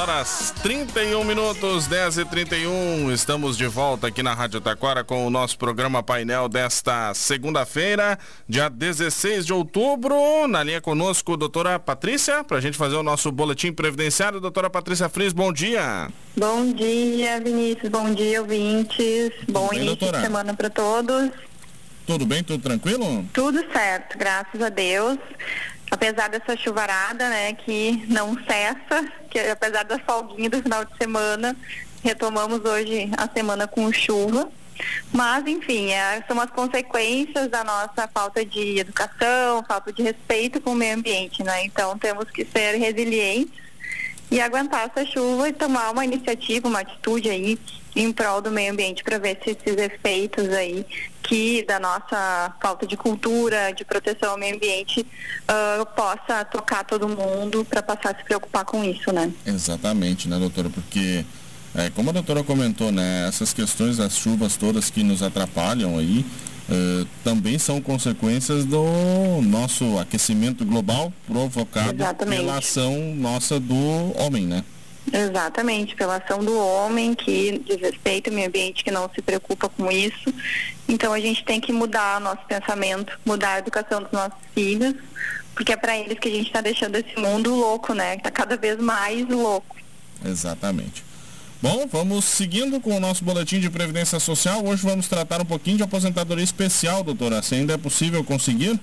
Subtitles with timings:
[0.00, 5.30] horas 31 minutos, 10 e 31 Estamos de volta aqui na Rádio Taquara com o
[5.30, 8.18] nosso programa painel desta segunda-feira,
[8.48, 10.48] dia 16 de outubro.
[10.48, 14.40] Na linha conosco, doutora Patrícia, para a gente fazer o nosso boletim previdenciário.
[14.40, 16.08] Doutora Patrícia Fris, bom dia.
[16.34, 17.90] Bom dia, Vinícius.
[17.90, 19.32] Bom dia, ouvintes.
[19.50, 20.16] Bom bem, início doutora?
[20.16, 21.30] de semana para todos.
[22.06, 22.42] Tudo bem?
[22.42, 23.22] Tudo tranquilo?
[23.34, 25.18] Tudo certo, graças a Deus
[25.90, 31.56] apesar dessa chuvarada, né, que não cessa, que apesar da folguinha do final de semana,
[32.02, 34.50] retomamos hoje a semana com chuva.
[35.12, 40.70] Mas, enfim, é, são as consequências da nossa falta de educação, falta de respeito com
[40.70, 41.64] o meio ambiente, né?
[41.64, 43.60] Então temos que ser resilientes
[44.30, 47.58] e aguentar essa chuva e tomar uma iniciativa, uma atitude aí
[47.94, 50.86] em prol do meio ambiente para ver se esses efeitos aí
[51.30, 57.08] que da nossa falta de cultura, de proteção ao meio ambiente, uh, possa tocar todo
[57.08, 59.32] mundo para passar a se preocupar com isso, né?
[59.46, 60.68] Exatamente, né, doutora?
[60.68, 61.24] Porque
[61.72, 66.26] é, como a doutora comentou, né, essas questões das chuvas todas que nos atrapalham aí,
[66.68, 72.40] uh, também são consequências do nosso aquecimento global provocado Exatamente.
[72.40, 73.76] pela ação nossa do
[74.18, 74.64] homem, né?
[75.12, 79.90] Exatamente, pela ação do homem que desrespeita o meio ambiente, que não se preocupa com
[79.90, 80.32] isso.
[80.88, 84.94] Então a gente tem que mudar nosso pensamento, mudar a educação dos nossos filhos,
[85.54, 88.14] porque é para eles que a gente está deixando esse mundo louco, né?
[88.16, 89.76] Está cada vez mais louco.
[90.24, 91.04] Exatamente.
[91.60, 94.64] Bom, vamos seguindo com o nosso boletim de previdência social.
[94.64, 97.42] Hoje vamos tratar um pouquinho de aposentadoria especial, doutora.
[97.42, 98.80] Se ainda é possível conseguir?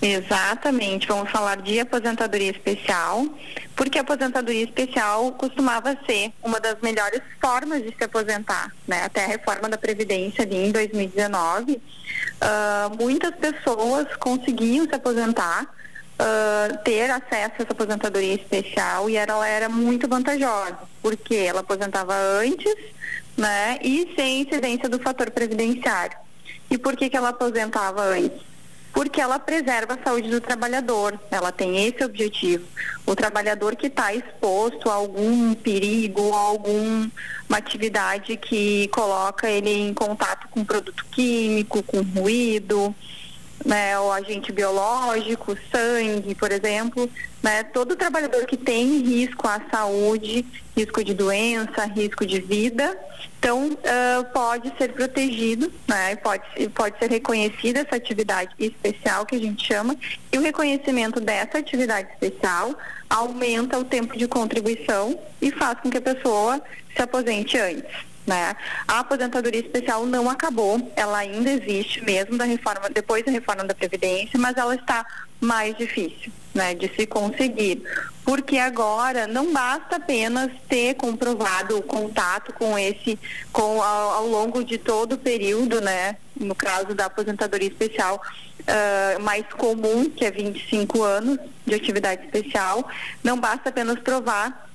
[0.00, 3.26] Exatamente, vamos falar de aposentadoria especial,
[3.74, 9.02] porque a aposentadoria especial costumava ser uma das melhores formas de se aposentar, né?
[9.04, 16.78] Até a reforma da Previdência ali em 2019, uh, muitas pessoas conseguiam se aposentar, uh,
[16.84, 22.76] ter acesso a essa aposentadoria especial e ela era muito vantajosa, porque ela aposentava antes,
[23.36, 23.80] né?
[23.82, 26.16] E sem incidência do fator previdenciário.
[26.70, 28.47] E por que, que ela aposentava antes?
[28.92, 31.18] Porque ela preserva a saúde do trabalhador.
[31.30, 32.64] Ela tem esse objetivo.
[33.06, 37.10] O trabalhador que está exposto a algum perigo, a alguma
[37.50, 42.94] atividade que coloca ele em contato com produto químico, com ruído,
[43.64, 47.08] né, o agente biológico, sangue, por exemplo,
[47.42, 50.44] né, todo trabalhador que tem risco à saúde,
[50.76, 52.98] risco de doença, risco de vida,
[53.38, 59.40] então uh, pode ser protegido, né, pode, pode ser reconhecida essa atividade especial que a
[59.40, 59.96] gente chama,
[60.32, 62.74] e o reconhecimento dessa atividade especial
[63.08, 66.60] aumenta o tempo de contribuição e faz com que a pessoa
[66.94, 68.07] se aposente antes.
[68.28, 68.54] Né?
[68.86, 73.74] A aposentadoria especial não acabou, ela ainda existe mesmo da reforma, depois da reforma da
[73.74, 75.06] Previdência, mas ela está
[75.40, 77.82] mais difícil né, de se conseguir.
[78.26, 83.18] Porque agora não basta apenas ter comprovado o contato com esse,
[83.50, 86.16] com ao, ao longo de todo o período, né?
[86.38, 88.20] No caso da aposentadoria especial,
[88.60, 92.86] uh, mais comum, que é 25 anos de atividade especial,
[93.24, 94.67] não basta apenas provar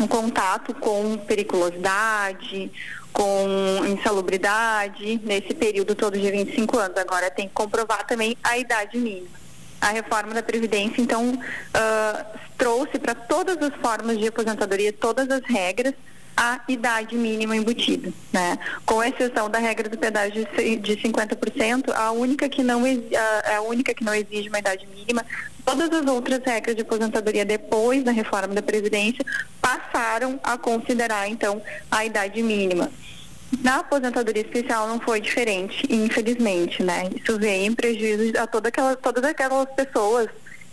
[0.00, 2.70] um contato com periculosidade,
[3.12, 3.46] com
[3.86, 6.96] insalubridade, nesse período todo de 25 anos.
[6.96, 9.42] Agora tem que comprovar também a idade mínima.
[9.80, 15.42] A reforma da Previdência, então, uh, trouxe para todas as formas de aposentadoria, todas as
[15.44, 15.94] regras,
[16.36, 18.58] a idade mínima embutida, né?
[18.86, 20.46] Com exceção da regra do pedágio
[20.80, 25.24] de 50%, a única que não a, única que não exige uma idade mínima
[25.64, 29.24] Todas as outras regras de aposentadoria depois da reforma da Previdência
[29.60, 32.90] passaram a considerar, então, a idade mínima.
[33.60, 37.08] Na aposentadoria especial não foi diferente, infelizmente, né?
[37.14, 40.28] Isso vem em prejuízo a toda aquela, todas aquelas pessoas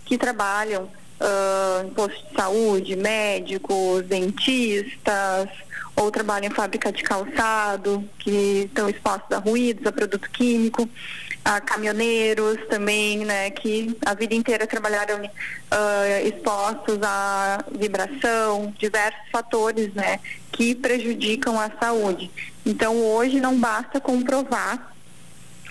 [0.05, 5.49] que trabalham uh, em posto de saúde, médicos, dentistas,
[5.95, 10.89] ou trabalham em fábrica de calçado, que estão expostos a ruídos, a produto químico
[11.43, 19.93] a caminhoneiros também, né, que a vida inteira trabalharam uh, expostos à vibração, diversos fatores,
[19.93, 20.19] né,
[20.51, 22.29] que prejudicam a saúde.
[22.65, 24.93] Então, hoje não basta comprovar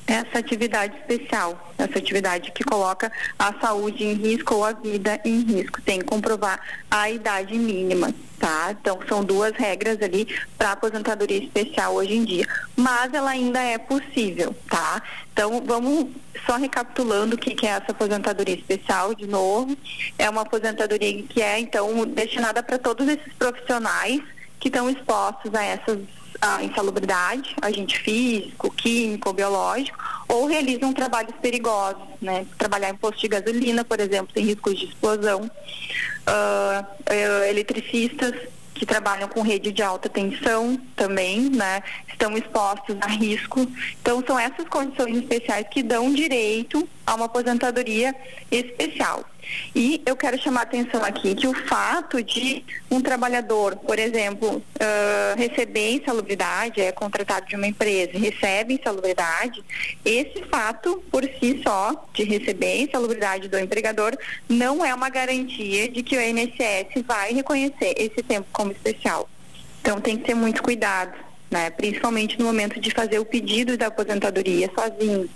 [0.08, 5.43] essa atividade especial, essa atividade que coloca a saúde em risco ou a vida em
[5.43, 5.82] risco.
[5.82, 6.58] Tem que comprovar
[6.90, 8.75] a idade mínima, tá?
[8.81, 10.26] Então são duas regras ali
[10.56, 15.02] para aposentadoria especial hoje em dia, mas ela ainda é possível, tá?
[15.31, 16.06] Então vamos
[16.46, 19.76] só recapitulando o que, que é essa aposentadoria especial de novo.
[20.19, 24.22] É uma aposentadoria que é então destinada para todos esses profissionais
[24.58, 25.99] que estão expostos a essas
[26.40, 29.98] a insalubridade, agente físico, químico, biológico,
[30.28, 32.46] ou realizam trabalhos perigosos, né?
[32.56, 35.50] Trabalhar em posto de gasolina, por exemplo, tem riscos de explosão.
[36.28, 37.12] Uh,
[37.48, 38.34] eletricistas
[38.78, 41.82] que trabalham com rede de alta tensão também, né?
[42.08, 43.66] Estão expostos a risco.
[44.00, 48.14] Então, são essas condições especiais que dão direito a uma aposentadoria
[48.50, 49.25] especial.
[49.75, 54.56] E eu quero chamar a atenção aqui que o fato de um trabalhador, por exemplo,
[54.56, 59.62] uh, receber insalubridade, é contratado de uma empresa e recebe insalubridade,
[60.05, 64.17] esse fato por si só, de receber insalubridade do empregador,
[64.49, 69.29] não é uma garantia de que o INSS vai reconhecer esse tempo como especial.
[69.81, 71.17] Então tem que ter muito cuidado,
[71.50, 71.71] né?
[71.71, 75.29] principalmente no momento de fazer o pedido da aposentadoria sozinho.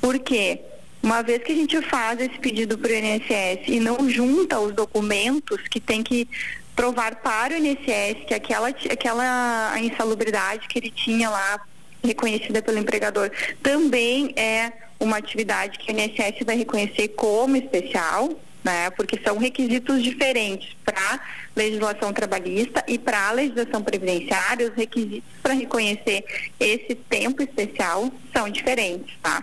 [0.00, 0.60] Por quê?
[1.08, 4.74] Uma vez que a gente faz esse pedido para o INSS e não junta os
[4.74, 6.28] documentos que tem que
[6.76, 11.62] provar para o INSS que aquela, aquela insalubridade que ele tinha lá
[12.04, 13.30] reconhecida pelo empregador
[13.62, 14.70] também é
[15.00, 18.28] uma atividade que o INSS vai reconhecer como especial,
[18.62, 18.90] né?
[18.90, 21.20] Porque são requisitos diferentes para
[21.56, 26.22] legislação trabalhista e para a legislação previdenciária, os requisitos para reconhecer
[26.60, 29.42] esse tempo especial são diferentes, tá?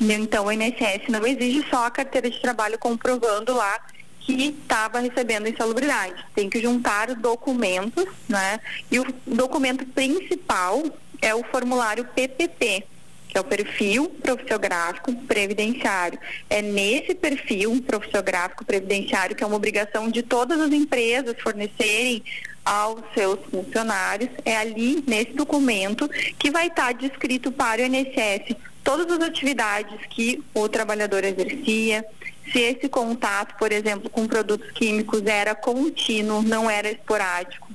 [0.00, 3.78] Então, o INSS não exige só a carteira de trabalho comprovando lá
[4.20, 6.24] que estava recebendo insalubridade.
[6.34, 8.60] Tem que juntar os documentos, né?
[8.90, 10.82] E o documento principal
[11.20, 12.84] é o formulário PPP,
[13.28, 16.18] que é o perfil profissiográfico previdenciário.
[16.48, 22.22] É nesse perfil profissiográfico previdenciário que é uma obrigação de todas as empresas fornecerem
[22.64, 24.30] aos seus funcionários.
[24.44, 26.08] É ali, nesse documento,
[26.38, 32.04] que vai estar descrito para o INSS todas as atividades que o trabalhador exercia,
[32.52, 37.68] se esse contato, por exemplo, com produtos químicos era contínuo, não era esporádico.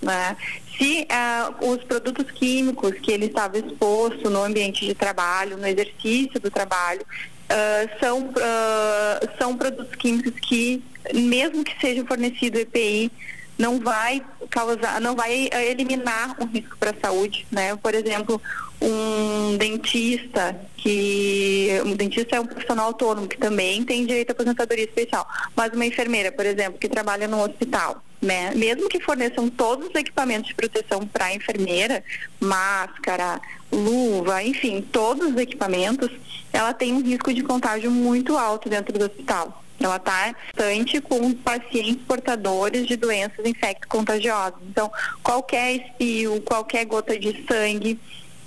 [0.00, 0.36] Né?
[0.76, 6.40] Se uh, os produtos químicos que ele estava exposto no ambiente de trabalho, no exercício
[6.40, 10.82] do trabalho, uh, são, uh, são produtos químicos que,
[11.14, 13.12] mesmo que seja fornecido EPI,
[13.58, 17.76] não vai causar, não vai eliminar um risco para a saúde, né?
[17.76, 18.40] Por exemplo,
[18.82, 24.84] um dentista que um dentista é um profissional autônomo que também tem direito à aposentadoria
[24.84, 28.52] especial, mas uma enfermeira, por exemplo, que trabalha no hospital, né?
[28.56, 32.02] Mesmo que forneçam todos os equipamentos de proteção para a enfermeira,
[32.40, 33.40] máscara,
[33.70, 36.10] luva, enfim, todos os equipamentos,
[36.52, 39.62] ela tem um risco de contágio muito alto dentro do hospital.
[39.80, 44.60] Ela está bastante com pacientes portadores de doenças infecto-contagiosas.
[44.68, 44.90] Então,
[45.22, 47.98] qualquer espio, qualquer gota de sangue,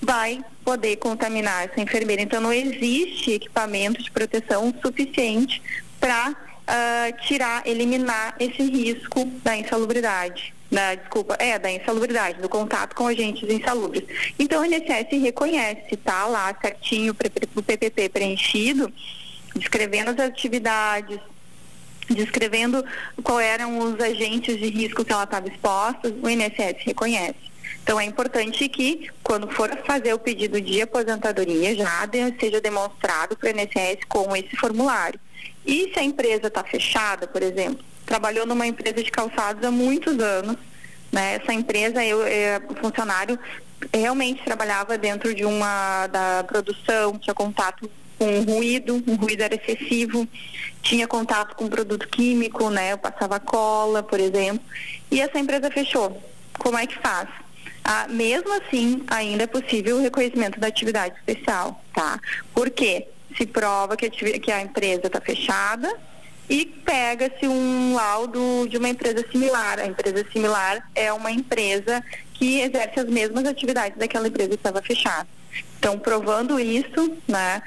[0.06, 2.22] vai poder contaminar essa enfermeira.
[2.22, 5.62] Então, não existe equipamento de proteção suficiente
[6.00, 6.36] para uh,
[6.68, 10.54] ah, tirar, eliminar esse risco da insalubridade.
[10.72, 14.04] Da, desculpa, é, da insalubridade, do contato com agentes insalubres.
[14.38, 17.16] Então, o INSS reconhece, tá lá certinho
[17.56, 18.92] o PPP preenchido,
[19.56, 21.20] descrevendo as atividades,
[22.10, 22.84] descrevendo
[23.24, 27.55] quais eram os agentes de risco que ela estava exposta, o INSS reconhece.
[27.86, 32.10] Então, é importante que, quando for fazer o pedido de aposentadoria, já
[32.40, 35.20] seja demonstrado para o INSS com esse formulário.
[35.64, 40.18] E se a empresa está fechada, por exemplo, trabalhou numa empresa de calçados há muitos
[40.20, 40.58] anos,
[41.12, 41.36] né?
[41.36, 43.38] essa empresa, eu, eu, o funcionário
[43.94, 47.88] realmente trabalhava dentro de uma da produção, tinha contato
[48.18, 50.28] com ruído, o ruído era excessivo,
[50.82, 52.94] tinha contato com produto químico, né?
[52.94, 54.66] Eu passava cola, por exemplo,
[55.12, 56.20] e essa empresa fechou.
[56.58, 57.45] Como é que faz?
[57.88, 62.20] Ah, mesmo assim, ainda é possível o reconhecimento da atividade especial, tá?
[62.52, 65.96] Porque se prova que a, que a empresa está fechada
[66.50, 69.80] e pega-se um laudo de uma empresa similar.
[69.80, 74.82] A empresa similar é uma empresa que exerce as mesmas atividades daquela empresa que estava
[74.82, 75.28] fechada.
[75.78, 77.62] Então, provando isso, né,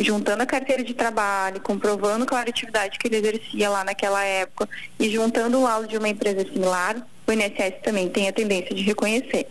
[0.00, 4.24] juntando a carteira de trabalho, comprovando qual era a atividade que ele exercia lá naquela
[4.24, 6.96] época e juntando o laudo de uma empresa similar,
[7.32, 9.46] o INSS também tem a tendência de reconhecer.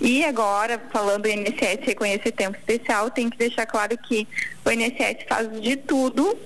[0.00, 4.26] E agora, falando do INSS reconhecer tempo especial, tem que deixar claro que
[4.64, 6.36] o INSS faz de tudo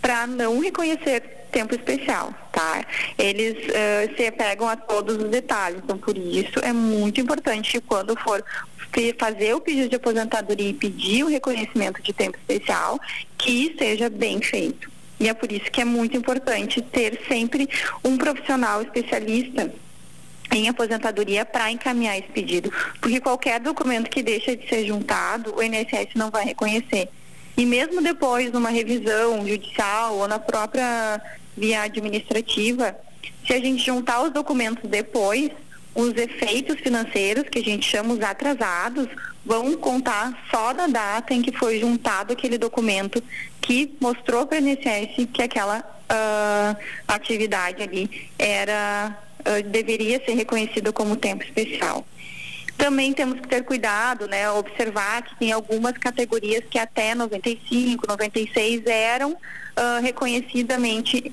[0.00, 1.20] para não reconhecer
[1.52, 2.84] tempo especial, tá?
[3.18, 7.80] Eles uh, se apegam a todos os detalhes, então por isso é muito importante que
[7.80, 8.42] quando for
[9.18, 13.00] fazer o pedido de aposentadoria e pedir o reconhecimento de tempo especial,
[13.38, 14.90] que seja bem feito.
[15.18, 17.68] E é por isso que é muito importante ter sempre
[18.04, 19.72] um profissional especialista
[20.52, 25.62] em aposentadoria para encaminhar esse pedido, porque qualquer documento que deixa de ser juntado, o
[25.62, 27.08] INSS não vai reconhecer.
[27.56, 31.20] E mesmo depois, numa revisão judicial ou na própria
[31.56, 32.96] via administrativa,
[33.46, 35.50] se a gente juntar os documentos depois,
[35.94, 39.08] os efeitos financeiros, que a gente chama os atrasados,
[39.44, 43.22] vão contar só da data em que foi juntado aquele documento
[43.60, 46.76] que mostrou para o INSS que aquela uh,
[47.08, 52.06] atividade ali era uh, deveria ser reconhecido como tempo especial.
[52.76, 58.86] Também temos que ter cuidado, né, observar que tem algumas categorias que até 95, 96
[58.86, 61.32] eram uh, reconhecidamente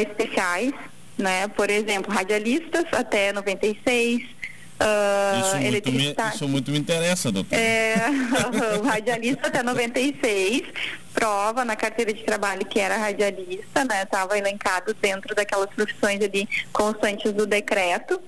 [0.00, 0.72] especiais,
[1.16, 1.48] né?
[1.48, 4.34] Por exemplo, radialistas até 96,
[4.74, 7.56] Uh, isso, muito me, isso muito me interessa, doutor.
[7.56, 7.94] É,
[8.82, 10.62] o radialista até 96,
[11.14, 14.02] prova na carteira de trabalho que era radialista, né?
[14.02, 18.20] Estava elencado dentro daquelas profissões ali constantes do decreto.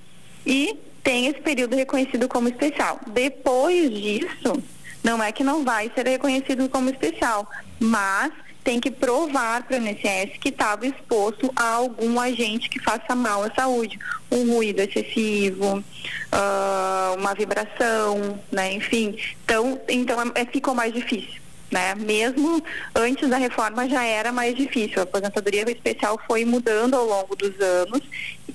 [0.45, 2.99] E tem esse período reconhecido como especial.
[3.07, 4.63] Depois disso,
[5.03, 8.31] não é que não vai ser reconhecido como especial, mas
[8.63, 13.43] tem que provar para o INSS que estava exposto a algum agente que faça mal
[13.43, 13.97] à saúde.
[14.29, 18.73] Um ruído excessivo, uh, uma vibração, né?
[18.73, 19.17] enfim.
[19.45, 21.46] Então, então é, ficou mais difícil.
[21.69, 21.95] Né?
[21.95, 22.63] Mesmo
[22.95, 24.99] antes da reforma já era mais difícil.
[24.99, 28.01] A aposentadoria especial foi mudando ao longo dos anos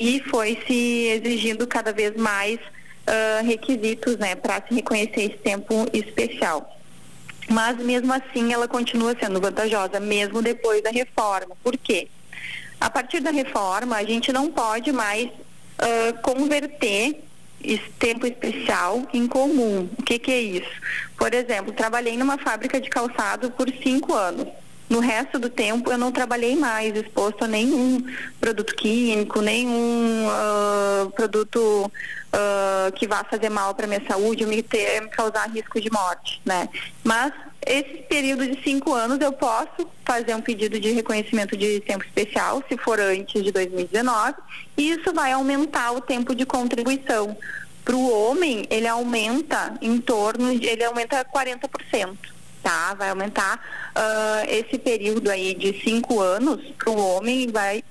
[0.00, 5.87] e foi se exigindo cada vez mais uh, requisitos né, para se reconhecer esse tempo
[5.92, 6.78] especial
[7.49, 11.54] mas mesmo assim ela continua sendo vantajosa, mesmo depois da reforma.
[11.62, 12.09] Por quê?
[12.81, 17.23] A partir da reforma, a gente não pode mais uh, converter
[17.99, 19.88] tempo especial em comum.
[19.99, 20.71] O que, que é isso?
[21.16, 24.49] Por exemplo, trabalhei numa fábrica de calçado por cinco anos.
[24.88, 28.04] No resto do tempo eu não trabalhei mais exposto a nenhum
[28.38, 35.00] produto químico, nenhum uh, produto uh, que vá fazer mal para minha saúde, me, ter,
[35.00, 36.69] me causar risco de morte, né?
[37.02, 37.33] Mas
[37.66, 42.62] esse período de cinco anos eu posso fazer um pedido de reconhecimento de tempo especial,
[42.69, 44.35] se for antes de 2019,
[44.76, 47.37] e isso vai aumentar o tempo de contribuição.
[47.85, 52.16] Para o homem, ele aumenta em torno, de, ele aumenta 40%
[52.62, 52.95] tá?
[52.95, 53.61] Vai aumentar
[53.97, 57.83] uh, esse período aí de cinco anos para o homem vai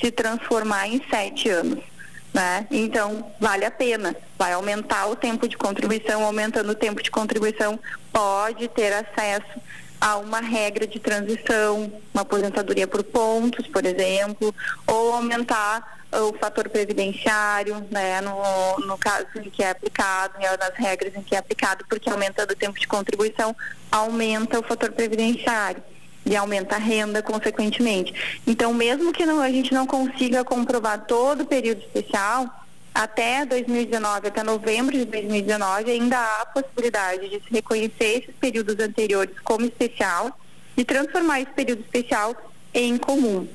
[0.00, 1.91] se transformar em sete anos.
[2.32, 2.66] Né?
[2.70, 4.16] Então, vale a pena.
[4.38, 7.78] Vai aumentar o tempo de contribuição, aumentando o tempo de contribuição,
[8.10, 9.60] pode ter acesso
[10.00, 14.52] a uma regra de transição, uma aposentadoria por pontos, por exemplo,
[14.86, 21.14] ou aumentar o fator previdenciário, né, no, no caso em que é aplicado, nas regras
[21.14, 23.54] em que é aplicado, porque aumentando o tempo de contribuição,
[23.90, 25.82] aumenta o fator previdenciário
[26.24, 28.40] e aumenta a renda consequentemente.
[28.46, 32.48] Então, mesmo que não, a gente não consiga comprovar todo o período especial,
[32.94, 38.78] até 2019, até novembro de 2019, ainda há a possibilidade de se reconhecer esses períodos
[38.78, 40.38] anteriores como especial
[40.76, 42.34] e transformar esse período especial
[42.74, 43.48] em comum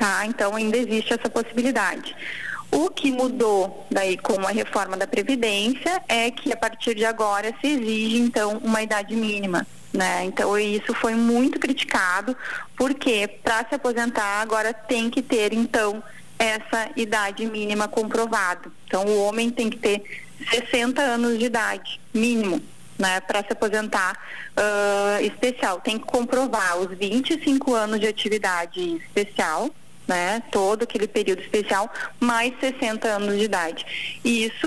[0.00, 0.24] tá?
[0.24, 2.16] Então ainda existe essa possibilidade.
[2.72, 7.54] O que mudou daí com a reforma da Previdência é que a partir de agora
[7.60, 9.66] se exige então uma idade mínima.
[9.92, 10.24] Né?
[10.24, 12.36] Então isso foi muito criticado,
[12.76, 16.02] porque para se aposentar agora tem que ter então
[16.38, 18.70] essa idade mínima comprovada.
[18.86, 20.02] Então o homem tem que ter
[20.48, 22.62] 60 anos de idade, mínimo,
[22.98, 24.16] né, para se aposentar
[24.56, 25.80] uh, especial.
[25.80, 29.70] Tem que comprovar os 25 anos de atividade especial
[30.10, 30.42] né?
[30.50, 34.18] Todo aquele período especial, mais 60 anos de idade.
[34.24, 34.66] E isso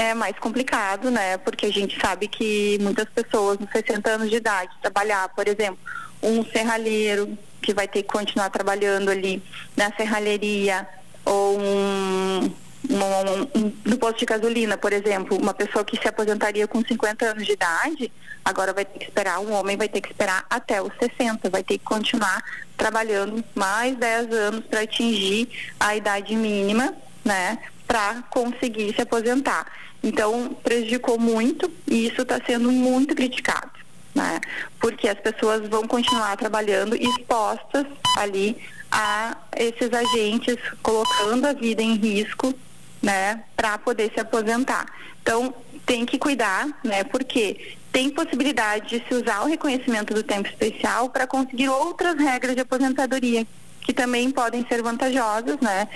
[0.00, 1.36] é mais complicado, né?
[1.36, 5.78] Porque a gente sabe que muitas pessoas nos 60 anos de idade trabalhar, por exemplo,
[6.22, 9.42] um serralheiro que vai ter que continuar trabalhando ali
[9.76, 10.88] na serralheria
[11.24, 12.50] ou um
[12.88, 17.26] um, um, no posto de gasolina, por exemplo, uma pessoa que se aposentaria com 50
[17.26, 18.10] anos de idade,
[18.42, 21.62] agora vai ter que esperar, um homem vai ter que esperar até os 60, vai
[21.62, 22.42] ter que continuar
[22.78, 25.46] trabalhando mais 10 anos para atingir
[25.78, 29.66] a idade mínima, né, para conseguir se aposentar.
[30.02, 33.70] Então, prejudicou muito e isso está sendo muito criticado,
[34.14, 34.40] né,
[34.80, 38.56] porque as pessoas vão continuar trabalhando expostas ali
[38.90, 42.54] a esses agentes, colocando a vida em risco
[43.02, 44.86] né, para poder se aposentar.
[45.22, 45.54] Então,
[45.86, 51.10] tem que cuidar, né, porque tem possibilidade de se usar o reconhecimento do tempo especial
[51.10, 53.46] para conseguir outras regras de aposentadoria
[53.80, 55.88] que também podem ser vantajosas, né,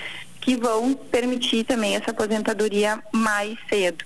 [0.45, 4.05] que vão permitir também essa aposentadoria mais cedo.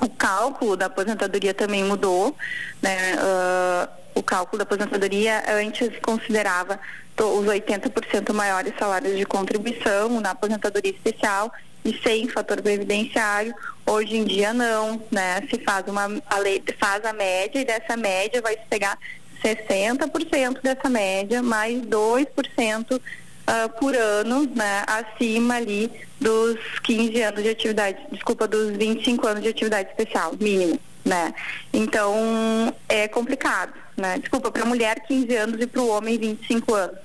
[0.00, 2.36] O cálculo da aposentadoria também mudou,
[2.82, 6.80] né, uh, o cálculo da aposentadoria antes considerava
[7.16, 11.52] os 80% maiores salários de contribuição na aposentadoria especial
[11.84, 13.54] e sem fator previdenciário.
[13.86, 15.42] Hoje em dia não, né?
[15.48, 18.98] Se faz uma a lei faz a média e dessa média vai se pegar
[19.44, 23.00] 60% dessa média mais 2%
[23.48, 29.42] uh, por ano, né, acima ali dos 15 anos de atividade, desculpa, dos 25 anos
[29.42, 31.34] de atividade especial, mínimo, né?
[31.72, 34.18] Então, é complicado, né?
[34.18, 36.98] Desculpa, para a mulher 15 anos e para o homem 25 anos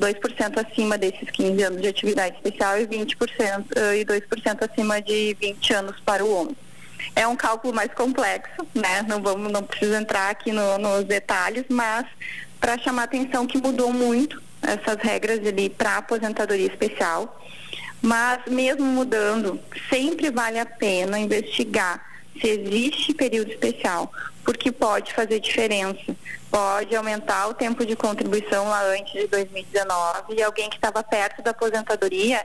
[0.00, 3.64] 2% acima desses 15 anos de atividade especial e 20%
[3.96, 6.56] e 2% acima de 20 anos para o homem.
[7.14, 9.02] É um cálculo mais complexo, né?
[9.06, 12.06] Não vamos, não preciso entrar aqui no, nos detalhes, mas
[12.58, 17.40] para chamar atenção que mudou muito essas regras ali para aposentadoria especial.
[18.02, 22.04] Mas mesmo mudando, sempre vale a pena investigar
[22.40, 24.12] se existe período especial,
[24.44, 26.14] porque pode fazer diferença.
[26.50, 31.42] Pode aumentar o tempo de contribuição lá antes de 2019 e alguém que estava perto
[31.42, 32.44] da aposentadoria,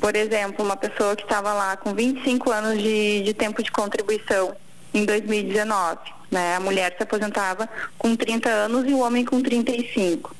[0.00, 4.56] por exemplo, uma pessoa que estava lá com 25 anos de, de tempo de contribuição
[4.92, 5.98] em 2019,
[6.30, 6.56] né?
[6.56, 10.34] A mulher se aposentava com 30 anos e o homem com 35.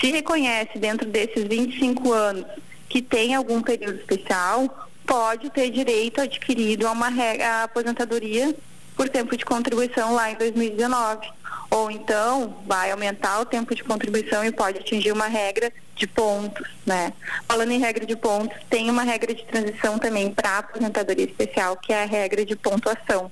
[0.00, 2.46] Se reconhece dentro desses 25 anos
[2.88, 8.54] que tem algum período especial, pode ter direito adquirido a uma a aposentadoria
[8.96, 11.28] por tempo de contribuição lá em 2019.
[11.70, 16.66] Ou então vai aumentar o tempo de contribuição e pode atingir uma regra de pontos,
[16.86, 17.12] né?
[17.46, 21.76] Falando em regra de pontos, tem uma regra de transição também para a aposentadoria especial,
[21.76, 23.30] que é a regra de pontuação.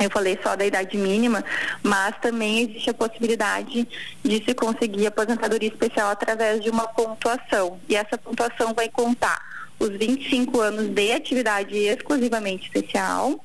[0.00, 1.44] Eu falei só da idade mínima,
[1.82, 3.86] mas também existe a possibilidade
[4.24, 7.78] de se conseguir aposentadoria especial através de uma pontuação.
[7.88, 9.40] E essa pontuação vai contar
[9.78, 13.44] os 25 anos de atividade exclusivamente especial,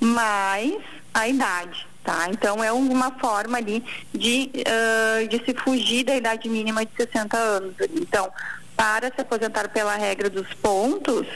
[0.00, 0.74] mais
[1.12, 1.86] a idade.
[2.02, 2.26] Tá?
[2.28, 3.82] Então é uma forma ali
[4.12, 7.74] de, uh, de se fugir da idade mínima de 60 anos.
[7.94, 8.30] Então,
[8.76, 11.26] para se aposentar pela regra dos pontos,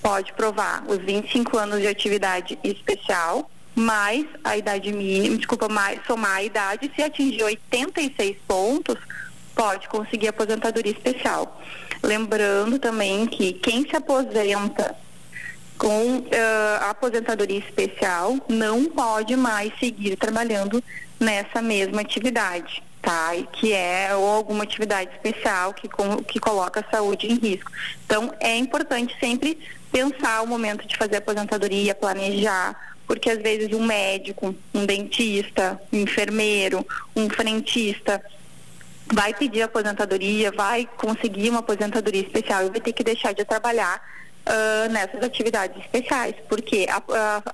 [0.00, 6.36] pode provar os 25 anos de atividade especial, mais a idade mínima, desculpa, mais, somar
[6.36, 8.96] a idade, se atingir 86 pontos,
[9.54, 11.60] pode conseguir aposentadoria especial.
[12.02, 14.96] Lembrando também que quem se aposenta
[15.76, 20.82] com uh, aposentadoria especial não pode mais seguir trabalhando
[21.20, 23.36] nessa mesma atividade, tá?
[23.36, 27.70] E que é ou alguma atividade especial que, com, que coloca a saúde em risco.
[28.06, 29.58] Então, é importante sempre
[29.92, 35.98] pensar o momento de fazer aposentadoria, planejar, porque às vezes um médico, um dentista, um
[35.98, 38.22] enfermeiro, um frentista
[39.12, 44.02] vai pedir aposentadoria, vai conseguir uma aposentadoria especial e vai ter que deixar de trabalhar
[44.46, 47.02] uh, nessas atividades especiais, porque a,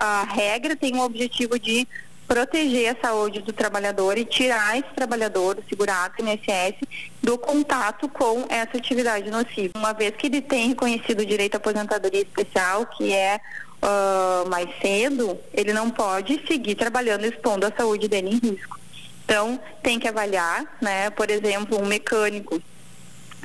[0.01, 1.87] a, a regra tem o objetivo de
[2.27, 6.77] proteger a saúde do trabalhador e tirar esse trabalhador, o segurado, INSS,
[7.23, 9.73] do contato com essa atividade nociva.
[9.77, 13.38] Uma vez que ele tem reconhecido o direito à aposentadoria especial, que é
[13.83, 18.79] uh, mais cedo, ele não pode seguir trabalhando expondo a saúde dele em risco.
[19.25, 21.11] Então, tem que avaliar, né?
[21.11, 22.61] Por exemplo, um mecânico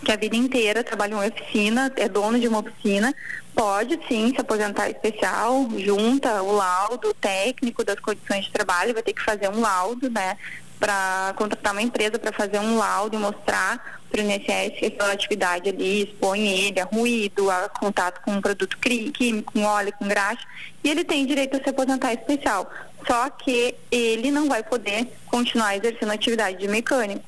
[0.04, 3.14] que a vida inteira trabalha em uma oficina, é dono de uma oficina,
[3.56, 9.14] pode sim se aposentar especial, junta o laudo técnico das condições de trabalho, vai ter
[9.14, 10.38] que fazer um laudo, né?
[10.80, 15.12] Para contratar uma empresa para fazer um laudo e mostrar para o INSS que aquela
[15.12, 20.08] atividade ali expõe ele a ruído, a contato com um produto químico, com óleo, com
[20.08, 20.46] graxa,
[20.84, 22.72] e ele tem direito a se aposentar especial.
[23.06, 27.24] Só que ele não vai poder continuar exercendo a atividade de mecânico.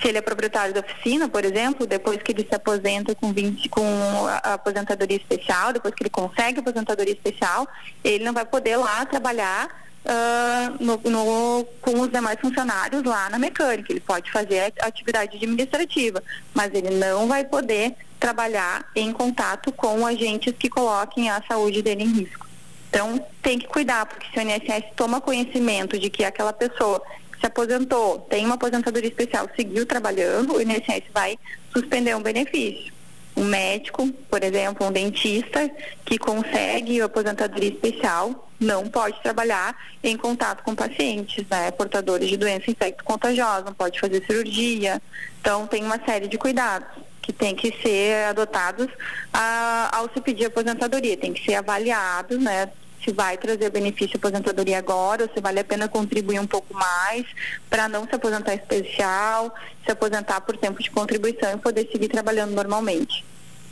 [0.00, 3.68] Se ele é proprietário da oficina, por exemplo, depois que ele se aposenta com 20,
[3.68, 3.82] com
[4.26, 7.66] a aposentadoria especial, depois que ele consegue a aposentadoria especial,
[8.04, 13.38] ele não vai poder lá trabalhar Uh, no, no, com os demais funcionários lá na
[13.38, 13.90] mecânica.
[13.90, 20.54] Ele pode fazer atividade administrativa, mas ele não vai poder trabalhar em contato com agentes
[20.58, 22.46] que coloquem a saúde dele em risco.
[22.88, 27.02] Então, tem que cuidar, porque se o INSS toma conhecimento de que aquela pessoa
[27.40, 31.36] se aposentou, tem uma aposentadoria especial, seguiu trabalhando, o INSS vai
[31.72, 32.93] suspender um benefício.
[33.36, 35.70] Um médico, por exemplo, um dentista
[36.04, 42.70] que consegue aposentadoria especial não pode trabalhar em contato com pacientes, né, portadores de doença
[42.70, 45.02] infecto-contagiosa, não pode fazer cirurgia.
[45.40, 46.88] Então, tem uma série de cuidados
[47.20, 48.86] que tem que ser adotados
[49.32, 51.16] a, ao se pedir aposentadoria.
[51.16, 52.68] Tem que ser avaliado, né,
[53.04, 57.26] se vai trazer benefício aposentadoria agora, ou se vale a pena contribuir um pouco mais
[57.68, 62.52] para não se aposentar especial, se aposentar por tempo de contribuição e poder seguir trabalhando
[62.52, 63.24] normalmente.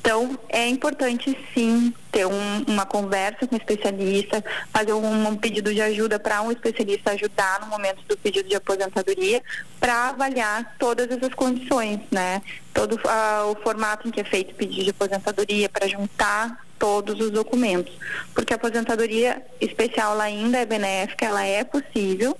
[0.02, 5.72] Então, é importante sim ter um, uma conversa com o especialista, fazer um, um pedido
[5.72, 9.40] de ajuda para um especialista ajudar no momento do pedido de aposentadoria,
[9.78, 12.42] para avaliar todas essas condições, né?
[12.74, 17.20] Todo uh, o formato em que é feito o pedido de aposentadoria, para juntar todos
[17.20, 17.92] os documentos.
[18.34, 22.36] Porque a aposentadoria especial ainda é benéfica, ela é possível,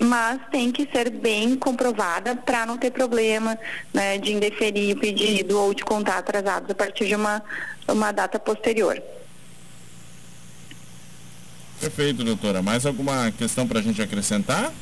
[0.00, 3.58] mas tem que ser bem comprovada para não ter problema
[3.92, 7.42] né, de indeferir o pedido ou de contar atrasados a partir de uma,
[7.86, 9.00] uma data posterior.
[11.78, 12.62] Perfeito, doutora.
[12.62, 14.72] Mais alguma questão para a gente acrescentar?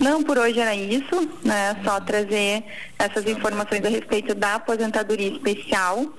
[0.00, 1.76] Não, por hoje era isso, né?
[1.84, 2.64] Só trazer
[2.98, 6.12] essas informações a respeito da aposentadoria especial,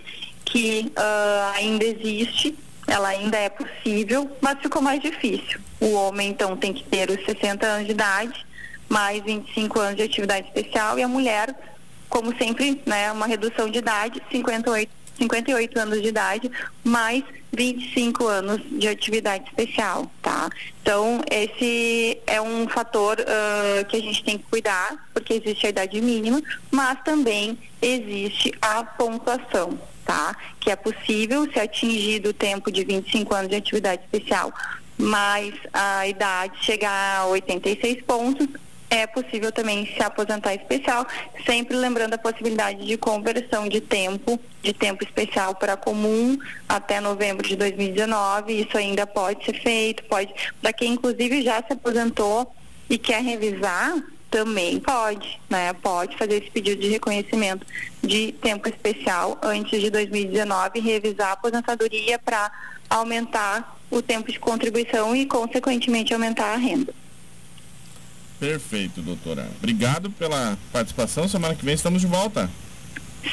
[0.46, 5.60] que uh, ainda existe, ela ainda é possível, mas ficou mais difícil.
[5.80, 8.46] O homem, então, tem que ter os 60 anos de idade,
[8.90, 11.56] mais 25 anos de atividade especial, e a mulher,
[12.10, 16.52] como sempre, né, uma redução de idade, 58, 58 anos de idade,
[16.84, 20.50] mais 25 anos de atividade especial, tá?
[20.82, 25.70] Então, esse é um fator uh, que a gente tem que cuidar, porque existe a
[25.70, 30.36] idade mínima, mas também existe a pontuação, tá?
[30.60, 34.54] Que é possível se atingido o tempo de 25 anos de atividade especial,
[34.98, 38.48] mais a idade chegar a 86 pontos,
[38.94, 41.08] é possível também se aposentar especial,
[41.48, 46.38] sempre lembrando a possibilidade de conversão de tempo, de tempo especial para comum
[46.70, 48.62] até novembro de 2019.
[48.62, 52.54] Isso ainda pode ser feito, pode, para quem inclusive já se aposentou
[52.88, 53.96] e quer revisar,
[54.34, 55.74] também pode, né?
[55.74, 57.68] Pode fazer esse pedido de reconhecimento
[58.02, 62.52] de tempo especial antes de 2019 e revisar a aposentadoria para
[62.90, 66.92] aumentar o tempo de contribuição e, consequentemente, aumentar a renda.
[68.40, 69.48] Perfeito, doutora.
[69.60, 71.28] Obrigado pela participação.
[71.28, 72.50] Semana que vem estamos de volta.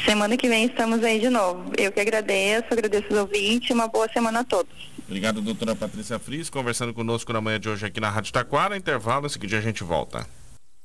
[0.05, 1.71] Semana que vem estamos aí de novo.
[1.79, 4.91] Eu que agradeço, agradeço os ouvintes uma boa semana a todos.
[5.07, 8.77] Obrigado, doutora Patrícia Fris, conversando conosco na manhã de hoje aqui na Rádio Taquara.
[8.77, 10.27] Intervalo, em seguida a gente volta.